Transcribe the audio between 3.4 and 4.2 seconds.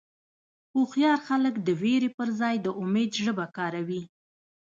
کاروي.